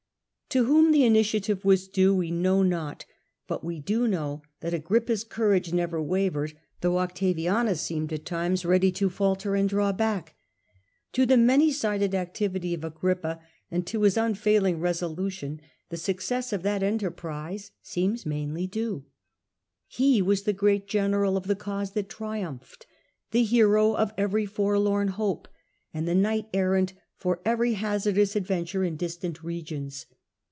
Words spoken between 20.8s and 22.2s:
general of the cause that